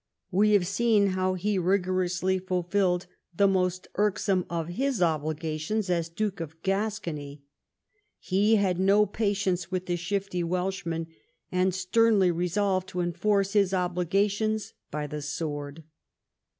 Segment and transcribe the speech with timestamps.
[0.31, 3.05] We have seen how he rigorously fulfilled
[3.37, 7.43] the most irksome of his obligations as Duke of Gascony.
[8.17, 11.05] He had no patience with the shift}^ Welshman,
[11.51, 15.83] and sternly resolved to enforce his obligations by the sword.